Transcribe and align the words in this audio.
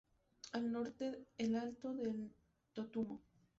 Al 0.53 0.71
norte 0.71 1.27
el 1.37 1.55
Alto 1.55 1.93
del 1.93 2.31
Totumo. 2.73 3.21